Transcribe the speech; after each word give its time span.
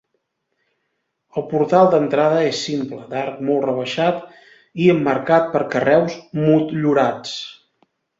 El 1.41 1.43
portal 1.49 1.89
d'entrada 1.95 2.39
és 2.51 2.61
simple, 2.69 2.97
d'arc 3.11 3.43
molt 3.49 3.67
rebaixat 3.69 4.23
i 4.85 4.87
emmarcat 4.95 5.53
per 5.57 5.61
carreus 5.77 6.17
motllurats. 6.47 7.37